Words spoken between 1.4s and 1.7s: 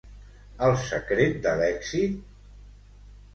de